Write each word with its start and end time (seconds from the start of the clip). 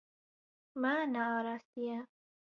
Me 0.79 0.93
nearastiye. 1.13 1.97